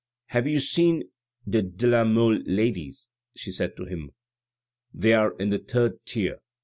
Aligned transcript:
"Have 0.35 0.47
you 0.47 0.59
seen 0.59 1.03
the 1.45 1.61
de 1.61 1.85
la 1.85 2.03
Mole 2.03 2.41
ladies?" 2.47 3.11
she 3.37 3.51
said 3.51 3.77
to 3.77 3.85
him." 3.85 4.09
They 4.95 5.13
are 5.13 5.37
in 5.37 5.51
the 5.51 5.59
third 5.59 6.03
tier." 6.07 6.39